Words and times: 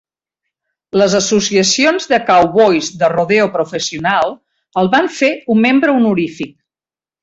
Les 1.01 1.15
associacions 1.19 2.09
de 2.15 2.19
Cowboys 2.31 2.91
de 3.03 3.11
Rodeo 3.15 3.47
Professional 3.61 4.37
el 4.85 4.93
van 4.99 5.15
fer 5.23 5.35
un 5.57 5.67
membre 5.71 5.99
honorífic. 6.03 6.57